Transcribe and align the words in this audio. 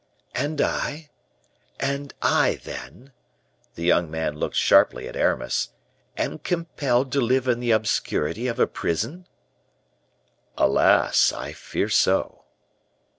"And 0.33 0.59
I 0.61 1.09
and 1.79 2.11
I, 2.23 2.55
then" 2.63 3.11
(the 3.75 3.83
young 3.83 4.09
man 4.09 4.35
looked 4.35 4.55
sharply 4.55 5.07
at 5.07 5.15
Aramis) 5.15 5.69
"am 6.17 6.39
compelled 6.39 7.11
to 7.11 7.21
live 7.21 7.47
in 7.47 7.59
the 7.59 7.69
obscurity 7.69 8.47
of 8.47 8.59
a 8.59 8.65
prison?" 8.65 9.27
"Alas! 10.57 11.31
I 11.31 11.53
fear 11.53 11.87
so." 11.89 12.45